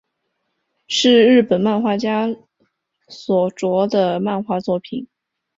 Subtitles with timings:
[0.87, 2.27] 是日本漫画家
[3.07, 5.07] 所着的漫画作品。